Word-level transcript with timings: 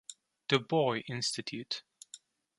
Du 0.47 0.57
Bois 0.57 1.03
Institute. 1.09 1.85